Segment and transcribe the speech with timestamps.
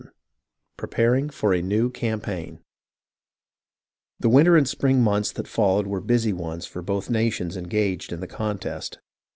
[0.01, 0.19] CHAPTER XVII
[0.77, 2.59] PREPARING FOR A NEW CAMPAIGN
[4.19, 8.19] The winter and spring months that followed were busy ones for both nations engaged in
[8.19, 8.97] the contest.